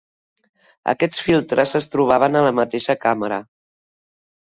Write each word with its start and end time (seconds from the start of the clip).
Aquests 0.93 1.19
filtres 1.25 1.73
es 1.79 1.87
trobaven 1.95 2.39
a 2.39 2.41
la 2.47 2.53
mateixa 2.61 2.97
càmera. 3.05 3.39